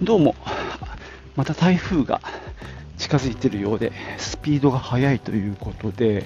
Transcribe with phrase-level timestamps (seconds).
[0.00, 0.36] どうも、
[1.34, 2.20] また台風が
[2.98, 6.24] 近づいているようで、スピードが速いということで、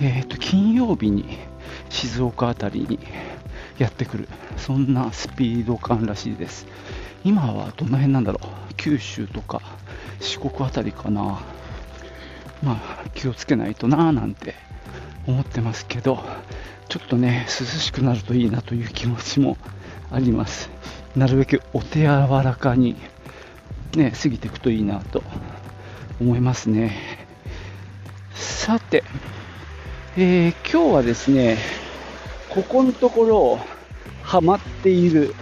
[0.00, 1.38] えーと、金曜日に
[1.88, 3.00] 静岡あたりに
[3.76, 6.68] やってくる、そんなスピード感らしいです。
[7.24, 8.38] 今はどの辺なんだろ
[8.70, 9.60] う、九州とか
[10.20, 11.40] 四国あたりかな。
[12.62, 14.54] まあ、気をつけないとなぁなんて
[15.26, 16.22] 思ってますけど、
[16.88, 19.56] ちょっとね、涼しくなるといいなという気持ちも
[20.12, 20.70] あります。
[21.16, 22.06] なるべくお手柔
[22.42, 22.96] らかに、
[23.96, 25.22] ね、過ぎていくといいなと
[26.20, 26.96] 思いますね。
[28.34, 29.04] さて、
[30.16, 31.58] えー今日はですね、
[32.48, 33.58] ここのところ、
[34.22, 35.34] ハマっている、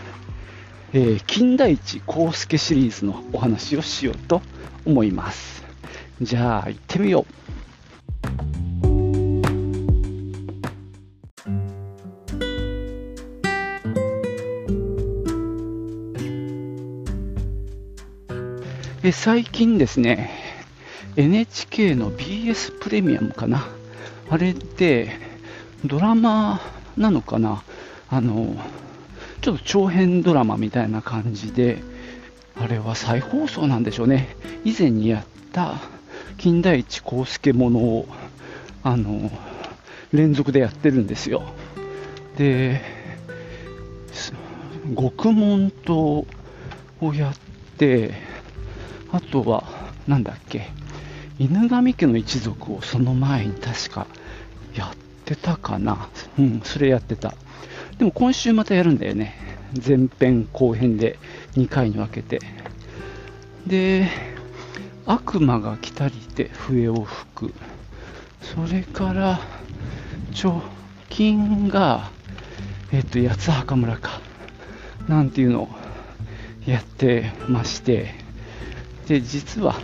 [0.93, 4.43] えー金田一耕助シリーズのお話をしようと
[4.85, 5.63] 思います。
[6.21, 7.60] じゃあ、行ってみよう。
[19.11, 20.31] え最近ですね、
[21.17, 23.67] NHK の BS プレミアムかな、
[24.29, 25.11] あれで
[25.85, 26.61] ドラマ
[26.97, 27.65] なのかな、
[28.09, 28.55] あの
[29.41, 31.83] ちょっと長編ドラマみたいな感じで、
[32.55, 35.75] あれは再放送なんでしょうね、以前にやった
[36.39, 38.09] 金田一耕助ものを
[38.85, 39.29] あの
[40.13, 41.43] 連続でやってるんですよ。
[42.39, 42.81] で、
[44.95, 46.25] 獄門島
[47.01, 47.35] をやっ
[47.77, 48.30] て、
[49.13, 49.65] あとは、
[50.07, 50.69] なんだっけ、
[51.39, 54.07] 犬神家の一族をその前に確か
[54.75, 56.09] やってたかな。
[56.39, 57.35] うん、それやってた。
[57.99, 59.35] でも今週またやるんだよね。
[59.87, 61.19] 前編後編で
[61.55, 62.41] 2回に分けて。
[63.67, 64.09] で、
[65.07, 67.55] 悪魔が来たりて笛を吹く。
[68.43, 69.41] それから、
[70.41, 70.63] 直
[71.09, 72.11] 近が、
[72.93, 74.21] えっと、八つ墓村か。
[75.09, 75.69] なんていうのを
[76.67, 78.15] やってまして、
[79.11, 79.75] で、実は、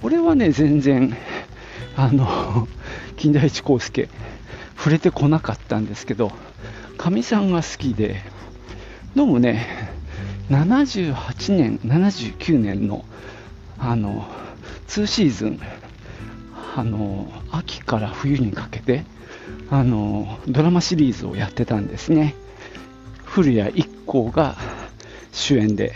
[0.00, 1.16] 俺はね、全然、
[1.96, 2.68] あの、
[3.18, 4.08] 金田一耕助、
[4.76, 6.30] 触れてこなかったんですけど、
[6.96, 8.22] かみさんが好きで、
[9.16, 9.66] どうもね、
[10.50, 13.04] 78年、79年の、
[13.76, 14.28] あの、
[14.86, 15.60] 2シーズン、
[16.76, 19.04] あの、秋から冬にかけて、
[19.68, 22.36] あの、ドラマシリーズをやってたんですね。
[23.24, 24.56] 古谷一行が
[25.32, 25.92] 主演で、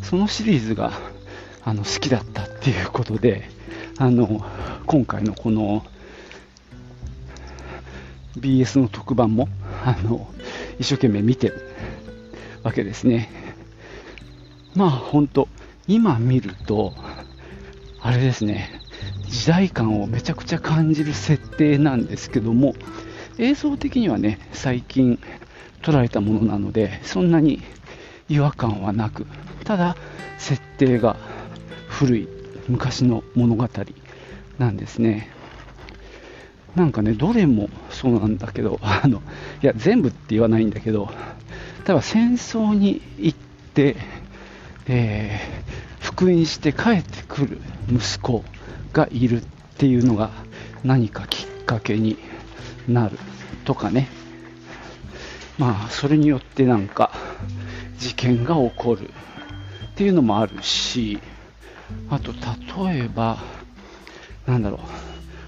[0.00, 1.11] そのシリーズが
[1.64, 3.48] あの好きだったっていうことで、
[3.98, 4.44] あの
[4.86, 5.84] 今回のこの
[8.38, 9.48] BS の特番も
[9.84, 10.26] あの
[10.78, 11.74] 一生懸命見てる
[12.62, 13.30] わけですね。
[14.74, 15.48] まあ本当、
[15.86, 16.94] 今見ると、
[18.00, 18.80] あれですね、
[19.28, 22.74] 時代感をめちゃくちゃ感じる設定なんですけども、
[23.38, 25.18] 映像的にはね、最近
[25.82, 27.62] 捉えたものなので、そんなに
[28.28, 29.26] 違和感はなく、
[29.64, 29.96] ただ、
[30.38, 31.16] 設定が
[32.02, 32.28] 古い
[32.66, 33.68] 昔の物語
[34.58, 35.30] なんですね。
[36.74, 39.22] なんかね、どれもそうなんだけど、 あの、
[39.62, 41.08] いや、全部って言わないんだけど、
[41.86, 43.38] 例えば戦争に行っ
[43.74, 43.96] て、
[44.88, 47.58] えー復員して帰ってくる
[47.88, 48.44] 息子
[48.92, 49.44] がいるっ
[49.78, 50.30] ていうのが
[50.84, 52.18] 何かきっかけに
[52.88, 53.18] なる
[53.64, 54.08] とかね。
[55.58, 57.12] まあ、それによってなんか
[57.98, 61.20] 事件が起こるっていうのもあるし、
[62.10, 62.32] あと、
[62.84, 63.38] 例えば、
[64.46, 64.80] なんだろう、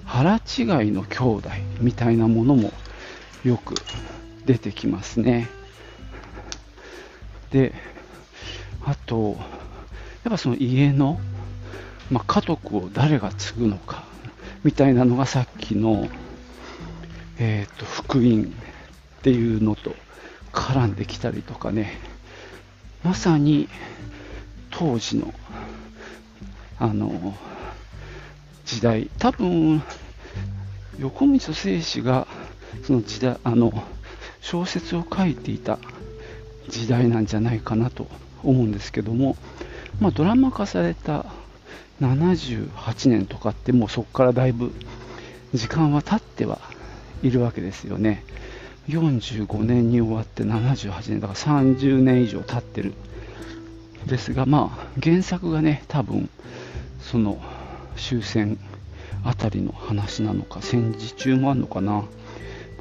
[0.04, 1.50] 腹違いの兄弟
[1.80, 2.72] みたいなものも
[3.44, 3.74] よく
[4.46, 5.48] 出てきますね。
[7.50, 7.72] で、
[8.84, 9.36] あと、
[10.24, 11.20] やっぱその家の、
[12.10, 14.04] まあ、家督を誰が継ぐのか
[14.62, 16.08] みたいなのがさっきの、
[17.38, 19.94] えー、と福音っていうのと
[20.52, 21.98] 絡んできたりとかね、
[23.02, 23.68] まさに
[24.70, 25.32] 当時の
[26.78, 27.34] あの
[28.64, 29.82] 時代、多分
[30.98, 32.26] 横溝正史が
[32.86, 33.72] その時代あの
[34.40, 35.78] 小説を書いていた
[36.68, 38.06] 時代なんじゃないかなと
[38.42, 39.36] 思うんですけども、
[40.00, 41.26] まあ、ドラマ化された
[42.00, 44.72] 78年とかってもうそこからだいぶ
[45.52, 46.58] 時間は経っては
[47.22, 48.24] いるわけですよね。
[48.88, 52.92] 45年に終わって78年だから30年以上経ってる
[54.06, 56.28] ですが、まあ、原作がね、多分
[57.04, 57.38] その
[57.96, 58.58] 終戦
[59.24, 62.04] あたりの話なのか、戦時中もあるのかな、ま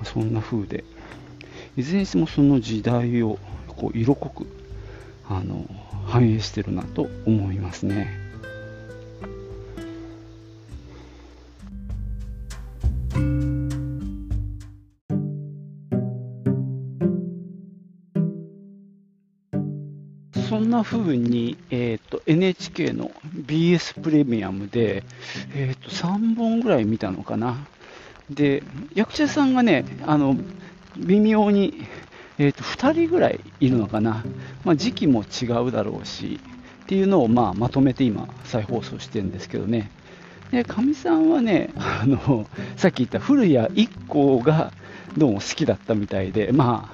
[0.01, 0.83] あ、そんな風で、
[1.75, 3.37] いずれにしてもその時代を
[3.67, 4.47] こう色濃く
[5.29, 5.65] あの
[6.05, 8.22] 反映してるなと思いますね。
[20.83, 25.03] な風に、えーと、NHK の BS プレミアムで、
[25.56, 27.65] えーと、3本ぐらい見たのかな。
[28.30, 28.63] で、
[28.94, 30.35] 役者さんがね、あの
[30.97, 31.85] 微妙に、
[32.38, 34.25] えーと、2人ぐらいいるのかな。
[34.65, 36.39] まあ、時期も違うだろうし、
[36.83, 39.89] っていうのを、まあ、まとめて今、再放送してるんですけどね。
[40.51, 42.45] で、かみさんはね、あの、
[42.75, 44.74] さっき言った古谷一行が
[45.18, 46.91] どうも好きだったみたいで、ま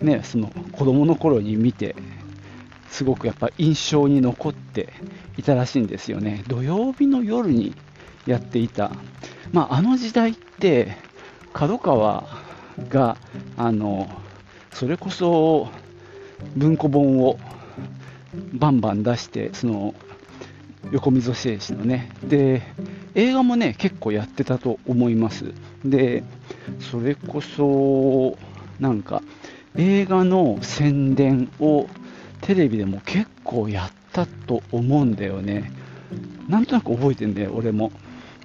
[0.00, 1.96] あ、ね、その子供の頃に見て、
[2.90, 4.92] すごくやっぱ印象に残って
[5.36, 6.44] いたらしいんですよね。
[6.48, 7.74] 土曜日の夜に
[8.26, 8.90] やっていた。
[9.52, 10.96] まあ、あの時代って、
[11.52, 12.24] 角川
[12.88, 13.16] が、
[13.56, 14.08] あの、
[14.72, 15.70] それこそ
[16.54, 17.38] 文庫本を
[18.52, 19.94] バンバン出して、その、
[20.92, 22.10] 横溝正史のね。
[22.22, 22.62] で、
[23.14, 25.52] 映画もね、結構やってたと思います。
[25.84, 26.22] で、
[26.78, 28.36] それこそ、
[28.78, 29.22] なんか、
[29.76, 31.86] 映画の宣伝を
[32.40, 35.72] テレビでも結構やったと思うんだよね。
[36.48, 37.92] なんとなく覚えてんだよ、俺も。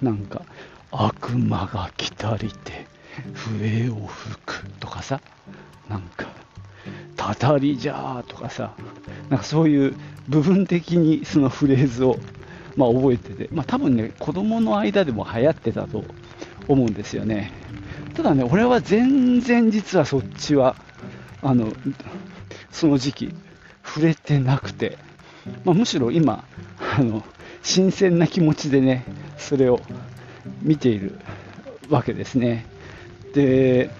[0.00, 0.42] なんか、
[0.90, 2.86] 悪魔が来たりて、
[3.34, 5.20] 笛を吹くとかさ、
[5.88, 6.26] なんか、
[7.16, 8.74] たたりじゃーとかさ、
[9.30, 9.94] なんかそういう
[10.28, 12.18] 部分的にそのフレーズを、
[12.76, 16.04] まあ、覚えてて、まあ、多分ね、子供の間でも流行ってたと
[16.68, 17.52] 思うんですよね。
[18.14, 20.76] ただね、俺は全然実はそっちは、
[21.42, 21.72] あの、
[22.70, 23.34] その時期、
[23.84, 24.98] 触れてなくて、
[25.64, 26.44] まあ、むしろ今
[26.96, 27.24] あの、
[27.62, 29.04] 新鮮な気持ちでね、
[29.38, 29.80] それを
[30.62, 31.18] 見ている
[31.88, 32.66] わけですね。
[33.34, 33.90] で、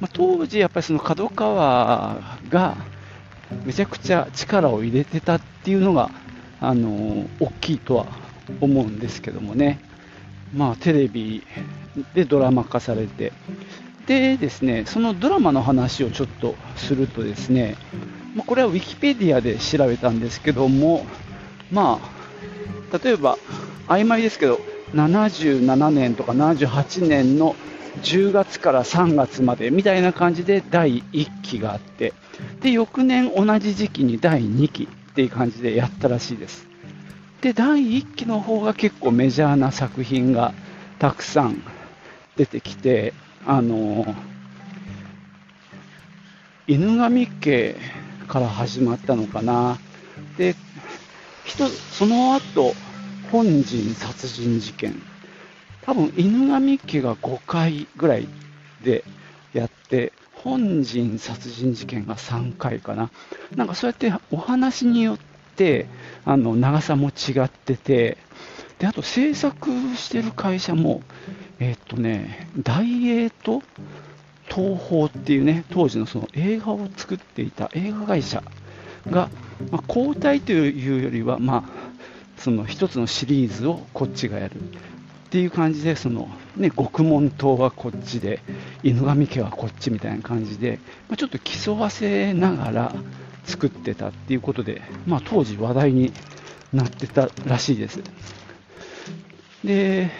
[0.00, 2.76] まあ、当時、やっぱりその角川が
[3.64, 6.10] めちゃくちゃ力を入れてたっていうのが、
[6.60, 8.06] あの大きいとは
[8.60, 9.80] 思うんですけどもね、
[10.54, 11.42] まあ、テレビ
[12.14, 13.32] でドラマ化されて、
[14.06, 17.76] でですね、そのドラマの話をちょっとするとですね、
[18.34, 21.04] まあ、これはウィキペディアで調べたんですけども、
[21.70, 22.00] ま
[22.92, 23.38] あ、例えば、
[23.88, 24.60] 曖昧ですけど、
[24.94, 27.54] 77年とか78年の
[28.02, 32.14] 10月から3月までみたいな感じで第1期があって、
[32.60, 36.66] で、翌年同じ時期に第2期っていう感じでやったらしいです。
[37.42, 40.54] で、第1期の方が結構メジャーな作品が
[40.98, 41.62] たくさん
[42.36, 43.12] 出てきて、
[43.46, 44.14] あの、
[46.66, 47.76] 犬神家
[48.28, 49.78] から始まったのかな。
[50.36, 50.54] で、
[51.44, 52.74] 人、その後、
[53.30, 54.94] 本陣殺人事件。
[55.82, 58.28] 多分、犬神家が5回ぐらい
[58.84, 59.04] で
[59.52, 63.10] やって、本陣殺人事件が3回かな。
[63.54, 65.18] なんかそうやってお話によっ
[65.56, 65.86] て、
[66.24, 68.18] あの、長さも違ってて、
[68.78, 71.02] で、あと制作してる会社も、
[71.60, 73.62] えー、っとね、大英と
[74.48, 78.42] 東宝っていうね、当時のその映画を作っていた映画会社
[79.10, 79.28] が、
[79.70, 81.92] まあ、交代というよりは、まあ、
[82.36, 84.58] その一つのシリーズをこっちがやるっ
[85.30, 88.40] ていう感じで、そのね、獄門島はこっちで、
[88.82, 90.78] 犬神家はこっちみたいな感じで、
[91.08, 92.94] まあ、ちょっと競わせながら
[93.44, 96.12] 作ってたっていうことで、まあ、当時話題に
[96.72, 98.02] なってたらしいです。
[99.64, 100.10] で、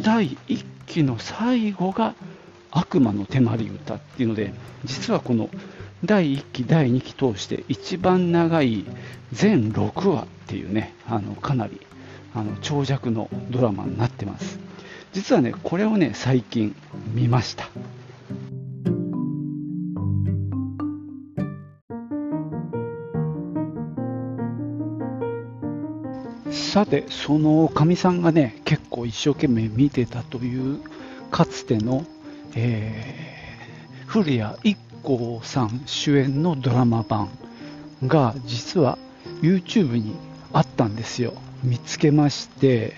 [0.00, 2.14] 第1期の最後が、
[2.72, 4.52] 悪魔の手まり歌っていうので、
[4.84, 5.50] 実はこの
[6.04, 8.84] 第1期、第2期通して一番長い
[9.32, 11.80] 全6話っていうね、あのかなり
[12.34, 14.58] あの長尺のドラマになってます。
[15.12, 16.74] 実はね、これをね、最近
[17.14, 17.68] 見ました。
[26.50, 30.80] さて、そのかみさんがね、結構一生懸命見てたという、
[31.30, 32.06] かつての
[32.54, 37.30] えー、古谷一行さん主演のドラマ版
[38.06, 38.98] が実は
[39.40, 40.14] YouTube に
[40.52, 41.34] あったんですよ。
[41.62, 42.94] 見つけまして、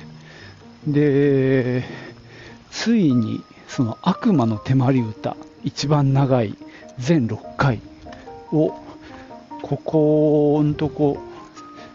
[0.87, 1.85] で、
[2.71, 6.57] ついにその悪魔の手まり歌、一番長い
[6.99, 7.81] 全6回
[8.53, 8.75] を、
[9.63, 11.19] ここんとこ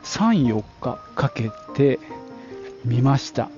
[0.04, 2.00] 3、4日かけて
[2.86, 3.50] 見ました。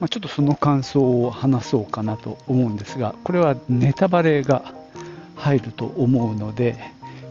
[0.00, 4.72] まあ、ちょっとその感想を話そうかなと思うんですが、これはネタバレが
[5.34, 6.76] 入ると思うので、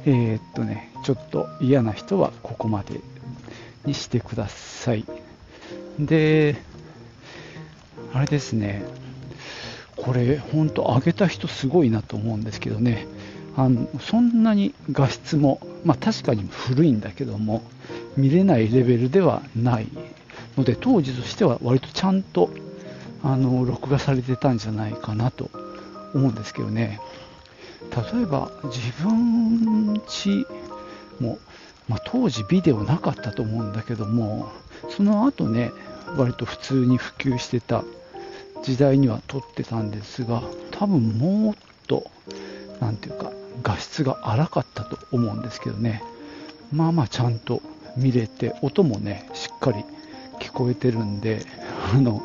[0.06, 3.00] えー、っとね、ちょっと嫌な人はここまで
[3.86, 5.06] にしてください。
[6.00, 6.58] で、
[8.14, 8.84] あれですね、
[9.96, 13.08] これ、本当、上げた人すごいなと思うんですけどね、
[13.56, 17.64] あのそんなに画質も、まあ、確かに古いんだけども、
[18.16, 19.88] 見れないレベルではない。
[20.58, 22.50] ので、当時としては割とちゃんと
[23.24, 25.50] あの録画されてたんじゃないかなと
[26.14, 27.00] 思うんですけどね。
[28.14, 30.46] 例えば自分ち
[31.20, 31.38] も、
[31.88, 34.52] まあ、当時ビデオなかったと思うんだけども
[34.90, 35.72] その後ね
[36.18, 37.84] 割と普通に普及してた
[38.64, 41.56] 時代には撮ってたんですが多分もっ
[41.88, 42.10] と
[42.80, 43.32] 何ていうか
[43.64, 46.04] 画質が荒かったと思うんですけどね
[46.72, 47.62] まあまあちゃんと
[47.96, 49.84] 見れて音もねしっかり
[50.40, 51.46] 聞こえてるんで
[51.94, 52.22] あの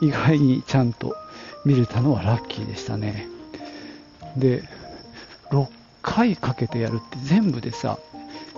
[0.00, 1.16] 意外にちゃんと
[1.64, 3.28] 見れたのはラッキーでしたね。
[4.36, 4.64] で
[5.50, 5.68] 6
[6.02, 7.98] 回かけてやるって全部でさ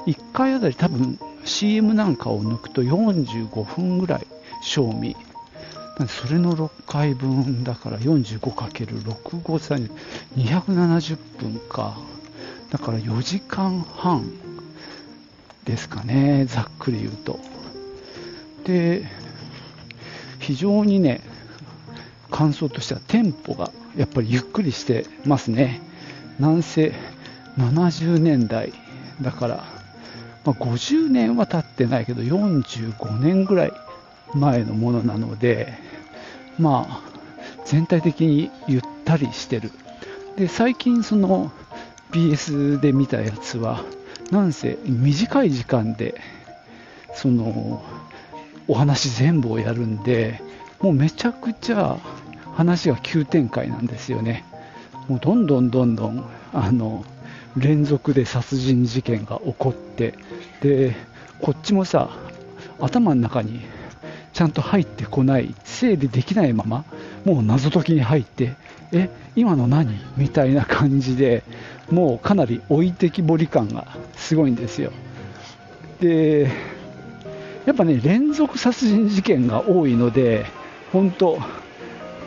[0.06, 4.26] 1回あたり多分 CM なんかを抜くと45分ぐらい
[4.62, 5.16] 賞味。
[6.08, 9.76] それの6回分だから 45×6 5さ
[10.36, 11.96] 270分か。
[12.70, 14.30] だから4時間半
[15.64, 17.38] ですかねざっくり言うと。
[18.66, 19.06] で
[20.40, 21.20] 非常にね
[22.30, 25.80] 感想としてはテンポがやっぱりゆっくりしてますね。
[26.40, 26.92] なんせ
[27.56, 28.72] 70年代
[29.22, 29.64] だから、
[30.44, 33.72] まあ、50年は経ってないけど45年ぐらい
[34.34, 35.72] 前のものなので
[36.58, 37.00] まあ
[37.64, 39.70] 全体的にゆったりしてる。
[40.36, 41.52] で最近その
[42.10, 43.84] BS で見たやつは
[44.32, 46.20] なんせ短い時間で
[47.14, 47.82] その
[48.68, 50.40] お話全部をやるんで
[50.80, 51.98] もうめちゃくちゃ
[52.54, 54.44] 話が急展開なんですよね。
[55.08, 57.04] もうどんどんどんどんあの
[57.56, 60.14] 連続で殺人事件が起こって
[60.60, 60.96] で
[61.40, 62.10] こっちもさ
[62.80, 63.60] 頭の中に
[64.32, 66.84] ちゃんと入ってこない整理できないまま
[67.24, 68.54] もう謎解きに入って
[68.92, 69.98] え今の何？
[70.16, 71.42] みたいな感じで
[71.90, 74.92] もうかなり置いてきぼり感がすごいんですよ。
[76.00, 76.50] で
[77.66, 80.46] やっぱね連続殺人事件が多いので
[80.92, 81.38] 本当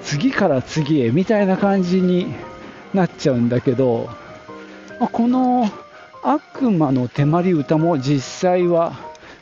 [0.04, 2.34] 次から次へみたいな感じに
[2.94, 4.10] なっちゃうんだけど、
[5.00, 5.70] まこの
[6.24, 8.94] 悪魔の手まり歌も実際は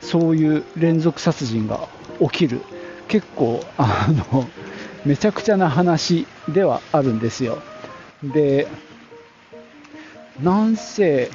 [0.02, 1.88] そういう連続殺人が
[2.20, 2.62] 起きる。
[3.08, 4.48] 結構あの
[5.06, 7.62] めちゃくちゃな話ではあるんですよ。
[8.24, 8.68] で
[10.42, 11.32] なんせ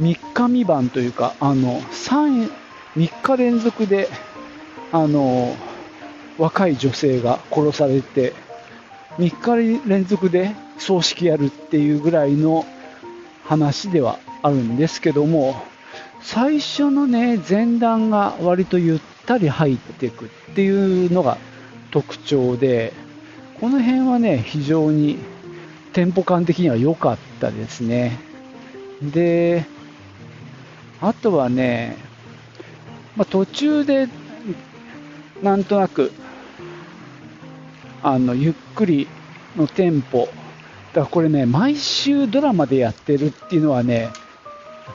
[0.00, 2.50] 3日未満というかあの 3,
[2.96, 4.08] 3日連続で
[4.92, 5.54] あの
[6.38, 8.32] 若い女性が殺されて
[9.18, 12.66] 3日連続で葬式やるっていうぐらいの
[13.44, 15.62] 話ではあるんですけども
[16.20, 21.38] 最初のね前段が割とゆったり入っていくっていうのが
[21.90, 22.92] 特徴で
[23.60, 25.18] この辺はね非常に
[25.92, 28.18] テンポ感的には良かったですね。
[29.02, 29.64] で
[31.00, 31.96] あとはね、
[33.16, 34.08] まあ、途中で
[35.42, 36.12] なんとなく
[38.02, 39.08] あのゆっくり
[39.56, 44.10] のテンポ、だからこれね、毎週ドラマでやってるっていうのはね、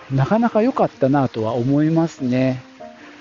[0.10, 2.64] なかなか良かったなとは思いますね。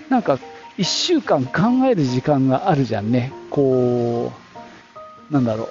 [0.08, 0.38] なんか、
[0.78, 3.32] 1週間考える時間があるじゃんね。
[3.50, 4.32] こ
[5.30, 5.68] う、なんだろう、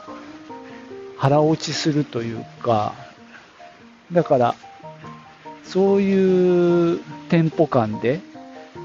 [1.18, 2.94] 腹落ちするというか、
[4.12, 4.56] だから、
[5.64, 8.20] そういうテンポ感で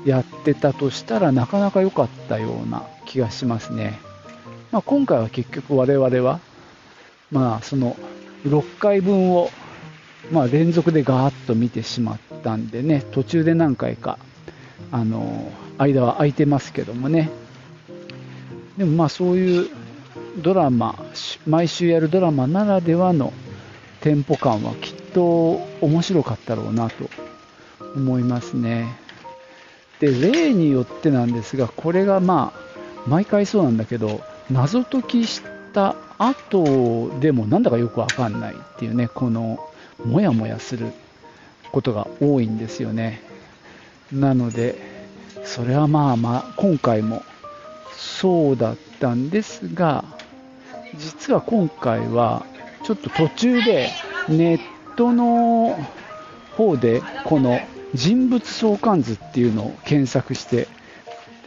[0.04, 3.98] やってたとしたらなかなか良かったような気がしますね。
[4.70, 6.40] まあ、今回は結局我々は、
[7.30, 7.96] まあ、その
[8.44, 9.50] 6回分を、
[10.30, 14.18] まあ、連続でガーッと見てしまったんでね、途中で何回か、
[14.90, 17.30] あの、間は空いてますけどもね。
[18.76, 19.70] でもまあそういう
[20.38, 20.98] ドラマ、
[21.46, 23.32] 毎週やるドラマならではの
[24.00, 27.08] テンポ感はきっと面白かったろうなと
[27.94, 29.03] 思いますね。
[30.00, 32.60] で、例によってなんですが、これがまあ、
[33.06, 39.58] 毎回そうなんだけど、謎解きした後でもなんだかよくわかんないっていうね、この
[40.04, 40.92] もやもやする
[41.72, 43.22] ことが多いんですよね。
[44.12, 44.76] なので、
[45.44, 47.22] それはまあまあ、今回も
[47.96, 50.04] そうだったんですが、
[50.96, 52.46] 実は今回は
[52.84, 53.90] ちょっと途中で
[54.28, 54.60] ネッ
[54.96, 55.76] トの
[56.56, 57.60] 方でこの
[57.94, 60.66] 人物相関図っていうのを検索して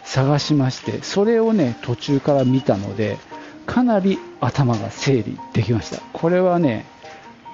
[0.03, 3.17] 探しましてそれをね途中から見たので
[3.65, 6.01] かなり頭が整理できました。
[6.13, 6.85] これはね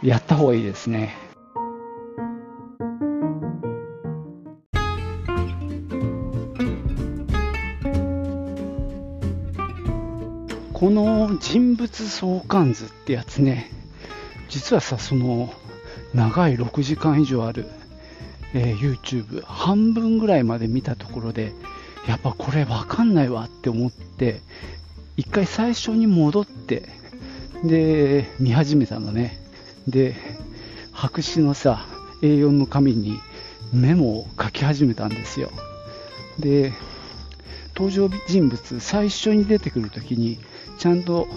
[0.03, 1.15] やった方がいいですね。
[10.73, 13.71] この人物相関図ってやつね
[14.49, 15.53] 実はさその
[16.13, 17.65] 長い6時間以上ある
[18.53, 21.53] えー、YouTube 半分ぐらいまで見たところで、
[22.07, 24.41] やっぱこれわかんないわって思って、
[25.17, 26.89] 一回最初に戻って、
[27.63, 29.39] で、見始めたのね。
[29.87, 30.15] で、
[30.91, 31.85] 白紙のさ、
[32.21, 33.19] A4 の紙に
[33.71, 35.49] メモを書き始めたんですよ。
[36.39, 36.73] で、
[37.75, 40.39] 登場人物、最初に出てくるときに、
[40.77, 41.27] ちゃんと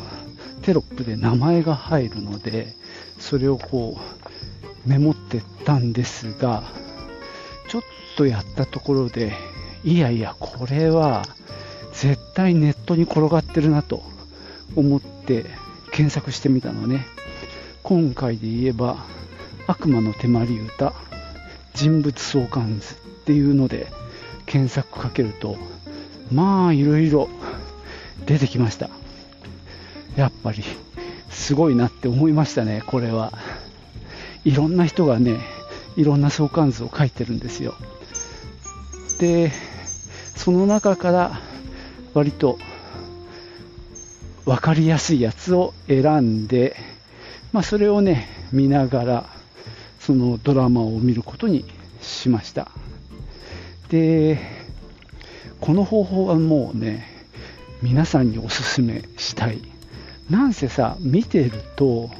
[0.62, 2.74] テロップで名前が入るので、
[3.18, 6.64] それをこう、メモってったんですが、
[7.68, 7.82] ちょっ
[8.16, 9.32] とやったところで、
[9.84, 11.26] いやいや、これは
[11.92, 14.02] 絶対ネットに転がってるなと
[14.74, 15.46] 思って
[15.90, 17.06] 検索してみたのね。
[17.82, 19.04] 今回で言えば、
[19.66, 20.92] 悪魔の手まり歌、
[21.74, 23.88] 人物相関図っていうので
[24.46, 25.56] 検索かけると、
[26.32, 27.28] まあいろいろ
[28.26, 28.90] 出てきました。
[30.16, 30.64] やっぱり
[31.30, 33.32] すごいなって思いましたね、これは。
[34.44, 35.38] いろんな人がね、
[35.96, 37.74] いろんな相関図を書いてるんですよ。
[39.18, 39.52] で、
[40.34, 41.40] その中から
[42.14, 42.58] 割と
[44.44, 46.76] 分かりやすいやつを選んで、
[47.52, 49.26] まあ、それをね、見ながら、
[49.98, 51.64] そのドラマを見ることに
[52.00, 52.70] しました。
[53.88, 54.38] で、
[55.60, 57.06] この方法はもうね、
[57.82, 59.60] 皆さんにお勧めしたい。
[60.30, 62.10] なんせさ、見てると、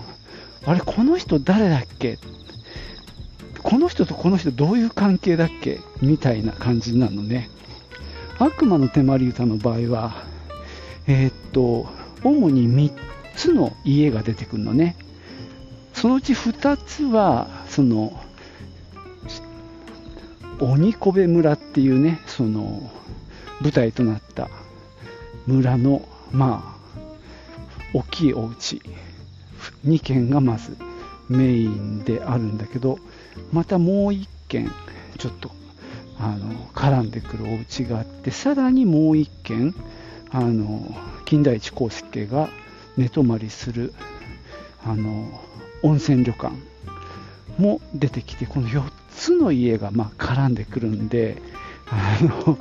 [0.64, 2.18] あれ、この人誰だっけ
[3.66, 5.80] この人とこの人どういう関係だっけ？
[6.00, 7.50] みたいな感じなのね。
[8.38, 10.14] 悪魔の手まり歌の場合は、
[11.08, 11.88] えー、っと、
[12.23, 12.92] 主に3
[13.35, 14.96] つの家が出てくるのね。
[15.94, 18.12] そのうち2つは、その、
[20.61, 22.88] 鬼小部村っていうね、その、
[23.61, 24.48] 舞台となった
[25.48, 27.00] 村の、まあ、
[27.94, 28.81] 大きいお家
[29.85, 30.76] 2軒がまず
[31.29, 33.00] メインであるんだけど、
[33.53, 34.70] またもう1軒、
[35.18, 35.51] ちょっと、
[36.18, 39.75] あの、絡んでくるお家があって、さらにもう1軒、
[40.31, 40.94] あの、
[41.25, 42.49] 金田一耕助が
[42.96, 43.92] 寝泊まりする、
[44.85, 45.40] あの、
[45.83, 46.55] 温泉旅館
[47.59, 48.83] も出てきて、この4
[49.14, 51.40] つの家がま絡んでくるんで、
[51.88, 52.59] あの、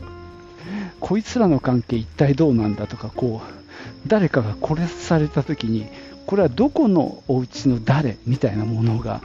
[1.00, 5.88] こいつらの関係一体どうなんだとか、こう、誰かが殺された時に、
[6.26, 9.22] これはどこのお家の誰みたいなものが、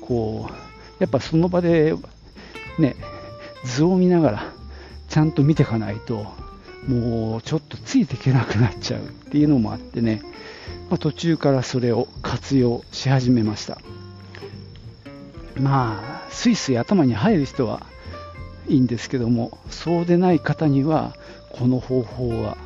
[0.00, 0.69] こう、
[1.00, 1.94] やっぱその場で、
[2.78, 2.94] ね、
[3.64, 4.52] 図を見ながら、
[5.08, 6.26] ちゃんと見ていかないと、
[6.86, 10.22] もうちょっとついていけなくなっちゃうっていうのもあってね、
[10.88, 13.78] まあ、途中からそれを活用し始めました。
[15.58, 17.86] まあ、スイスイ頭に入る人は
[18.68, 21.14] いいんですけども、そうでない方には、
[21.50, 22.56] この方法は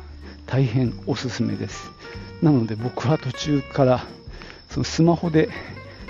[0.45, 1.89] 大変おすすめです。
[2.41, 4.05] なので僕は途中から
[4.69, 5.49] そのスマホで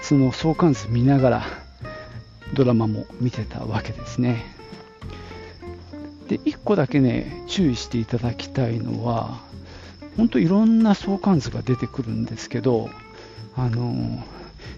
[0.02, 1.65] その相関図見ながら
[2.54, 4.46] ドラマも見てたわけですね。
[6.28, 9.40] で、1個だけね、注意していただきたいのは、
[10.18, 12.90] 本当いろんな相関図が出てくるんですけど、
[13.56, 14.24] あの、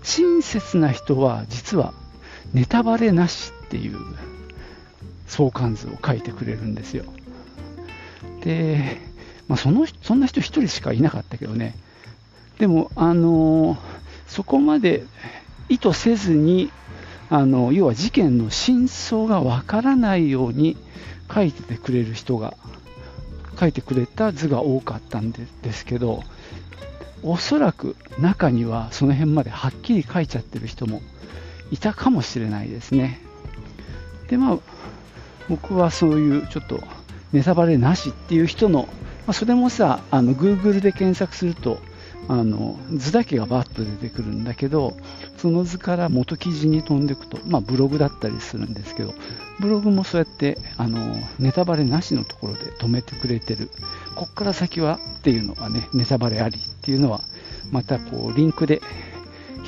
[0.04, 1.94] 親切な人は実は
[2.54, 3.98] ネタバレなしっていう
[5.28, 7.04] 相関図を書いてくれるんですよ。
[8.42, 8.98] で、
[9.48, 11.76] まあ、そのそんな人1人しかいなかったけどね、
[12.60, 13.78] でも、あの
[14.28, 15.06] そこまで
[15.70, 16.72] 意図せずに、
[17.30, 20.78] あの要は事件の真相がわからないように
[21.34, 22.56] 書いてくれる人が
[23.60, 26.24] 書いてくれた図が多かったんですけど
[27.24, 31.02] おそらく中にはその辺まではっきり書いちゃってる人も
[31.72, 33.20] いたかもしれないですね。
[34.30, 34.58] でまあ
[35.50, 36.82] 僕はそういうちょっと
[37.34, 38.88] ネタバレなしっていう人の、ま
[39.32, 41.80] あ、それもさあの Google で検索すると
[42.28, 44.98] あの図だけがバッと出てくるんだけど
[45.38, 49.14] その図から元記事に飛んでいくと、まあ、ブログだったりするんですけど
[49.60, 53.70] ブログもそうやってあのネタバレなしのところで止めてくれてる。
[54.16, 57.22] こっから先はっていうのはねネタバレありっていうのは
[57.72, 58.82] またこうリンクで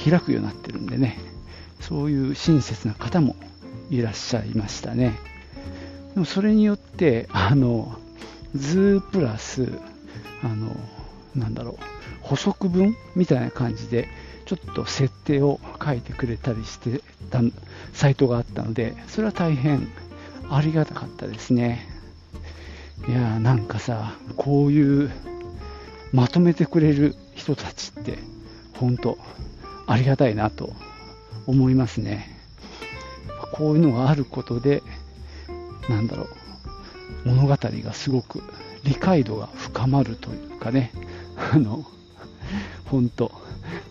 [0.03, 1.17] 開くようになってるんでね。
[1.79, 3.36] そういう親切な方も
[3.89, 5.17] いらっしゃいましたね。
[6.13, 7.97] でもそれによってあの
[8.55, 9.69] 図プラス
[10.43, 10.75] あの
[11.35, 11.77] なんだろう。
[12.21, 14.07] 補足文みたいな感じで
[14.45, 17.41] ちょっと設定を書いてくれたりしてた
[17.93, 19.87] サイトがあったのでそれは大変
[20.49, 21.87] ありがたかったですね。
[23.07, 25.11] いやーなんかさこういう
[26.11, 28.17] まとめてくれる人たちって
[28.73, 29.17] 本当
[29.87, 30.73] ありがたいなと
[31.45, 32.35] 思いますね。
[33.53, 34.83] こういうのがあることで
[35.87, 36.27] なんだろ
[37.25, 38.43] う物語がすごく
[38.83, 40.91] 理解度が深まるというかね。
[41.51, 41.85] あの
[42.85, 43.31] 本当。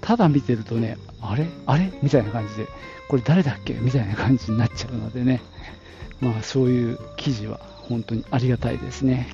[0.01, 1.47] ただ見てるとね、あれ？
[1.66, 1.92] あれ？
[2.03, 2.66] みたいな感じで、
[3.09, 3.75] これ誰だっけ？
[3.75, 5.40] みたいな感じになっちゃうのでね、
[6.21, 9.29] まあそういう記事は本当にありがたいですね。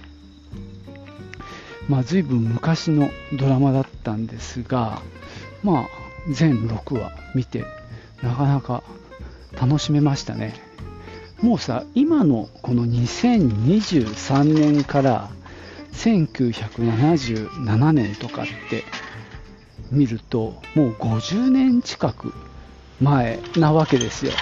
[1.89, 5.01] まあ随分昔のドラマだったんですが、
[5.63, 5.87] まあ
[6.31, 7.65] 全6話見て、
[8.23, 8.83] なかなか
[9.61, 10.55] 楽しめましたね。
[11.43, 15.31] もうさ、今のこの2023年から
[15.95, 18.85] 1977年とかって
[19.91, 22.35] 見ると、もう50年近く
[23.01, 24.33] 前なわけですよ。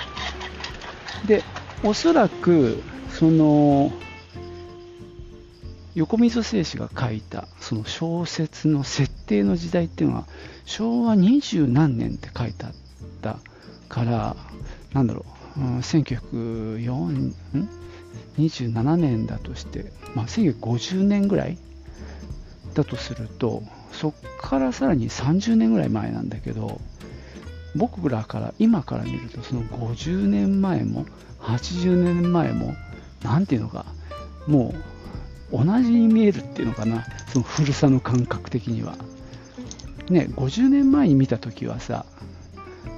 [1.27, 1.43] で、
[1.85, 3.93] おそらく、その、
[5.95, 10.27] 横溝正史が書いたその小説の設定の時代っていうのは
[10.65, 12.73] 昭和二十何年って書いてあっ
[13.21, 13.39] た
[13.91, 14.37] から
[14.95, 15.27] なんだろ
[15.59, 15.83] う、うん、
[18.39, 21.59] 27年だとして、まあ、1950年ぐらい
[22.75, 26.81] だとするとそっからさらに30年ぐらい前なんだけど
[27.75, 31.07] 僕らから今から見るとその50年前も
[31.41, 32.75] 80年前も
[33.23, 33.87] 何ていうのか
[34.47, 34.75] も
[35.53, 38.97] う同じに見えるっていうのかなその古さの感覚的には。
[40.09, 42.05] ね50年前に見た時はさ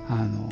[0.09, 0.51] あの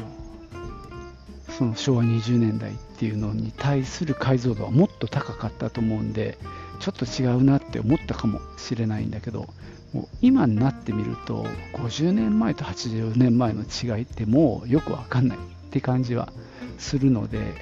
[1.63, 6.37] その昭和20年代っていうのに対する解像度はもっと高かったと思うんで
[6.81, 9.47] ちょっと違うなって思ったかもしれないんだけど
[9.93, 16.33] もう今になってみると50年前と80年前の違いってもうよくわかんないって感じは
[16.79, 17.55] するので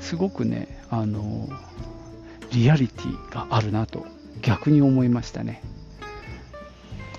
[0.00, 1.50] すごくねあの
[2.52, 4.06] リアリティがあるなと
[4.40, 5.62] 逆に思いましたね。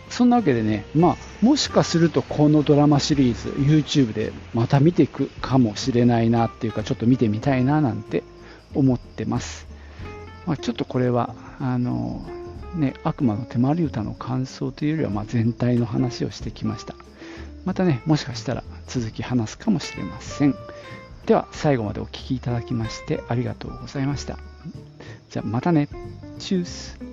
[0.10, 8.24] そんなわけでね、まあ、もしかするとこのドラマシリーズ YouTube でまた見ていくかもしれないなっていうかちょっと見てみたいななんて
[8.74, 9.68] 思ってます、
[10.46, 12.26] まあ、ちょっとこれはあの
[12.76, 16.96] ね、悪魔の手まり歌の感想というよりは、ま全体の話をしてきました。
[17.66, 20.56] またね、もしかしたら続き話すかもしれません。
[21.26, 24.38] では、最後までお聴きいただきましてありがとうございました。
[25.30, 25.88] じゃあまたね。
[26.40, 27.13] チュース。